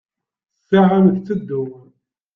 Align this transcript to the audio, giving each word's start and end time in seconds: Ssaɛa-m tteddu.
Ssaɛa-m 0.59 1.07
tteddu. 1.15 1.63